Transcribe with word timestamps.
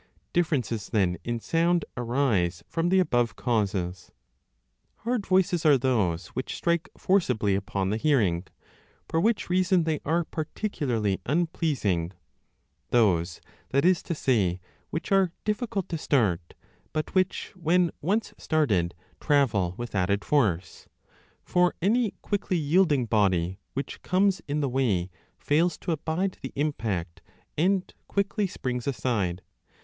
Differences, 0.33 0.89
then, 0.89 1.19
in 1.23 1.39
sound 1.39 1.85
arise 1.95 2.63
from 2.67 2.89
the 2.89 2.97
above 2.97 3.35
causes. 3.35 4.05
30 4.97 4.97
Hard 5.03 5.25
voices 5.27 5.63
are 5.63 5.77
those 5.77 6.25
which 6.29 6.55
strike 6.55 6.89
forcibly 6.97 7.53
upon 7.53 7.91
the 7.91 7.97
hearing; 7.97 8.45
for 9.07 9.19
which 9.21 9.47
reason 9.47 9.83
they 9.83 9.99
are 10.03 10.23
particularly 10.23 11.21
unpleasing 11.27 12.13
those, 12.89 13.41
that 13.69 13.85
is 13.85 14.01
to 14.01 14.15
say, 14.15 14.59
which 14.89 15.11
are 15.11 15.31
.difficult 15.45 15.87
to 15.89 15.99
start, 15.99 16.55
but 16.93 17.13
which 17.13 17.51
when 17.55 17.91
once 18.01 18.33
started 18.39 18.95
travel 19.19 19.75
with 19.77 19.93
added 19.93 20.25
force 20.25 20.87
for 21.43 21.75
any 21.79 22.15
quickly 22.23 22.57
yielding 22.57 23.05
body 23.05 23.59
which 23.75 24.01
comes 24.01 24.41
in 24.47 24.61
the 24.61 24.67
way 24.67 25.11
fails 25.37 25.77
to 25.77 25.91
abide 25.91 26.39
the 26.41 26.51
impact 26.55 27.21
and 27.55 27.93
quickly 28.07 28.47
springs 28.47 28.87
aside. 28.87 29.43